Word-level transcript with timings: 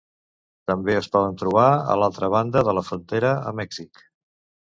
També 0.69 0.95
es 1.01 1.09
poden 1.15 1.35
trobar 1.41 1.65
a 1.95 1.99
l'altra 2.03 2.31
banda 2.35 2.65
de 2.69 2.75
la 2.79 2.85
frontera 2.87 3.35
a 3.51 3.55
Mèxic. 3.63 4.05